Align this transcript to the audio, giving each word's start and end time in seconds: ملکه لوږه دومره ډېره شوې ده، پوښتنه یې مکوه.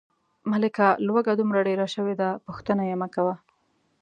ملکه 0.51 0.87
لوږه 1.07 1.33
دومره 1.39 1.59
ډېره 1.67 1.87
شوې 1.93 2.15
ده، 2.21 2.29
پوښتنه 2.45 2.81
یې 2.89 2.95
مکوه. 3.01 3.35